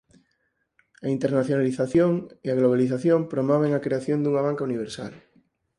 [1.05, 2.11] A internacionalización
[2.45, 5.13] e a globalización promoven a creación dunha banca universal.